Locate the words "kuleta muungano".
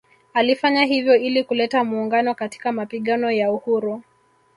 1.43-2.35